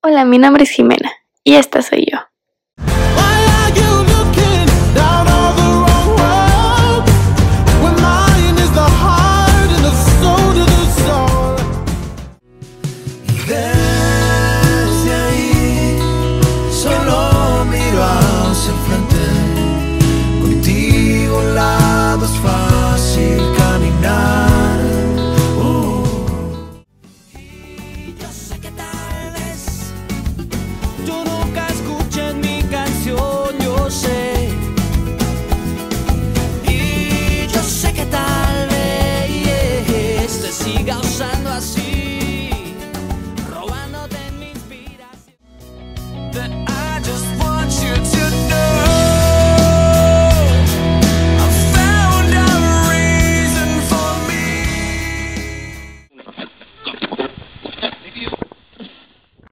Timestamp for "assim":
41.48-42.27